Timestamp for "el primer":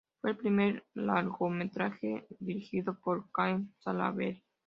0.31-0.83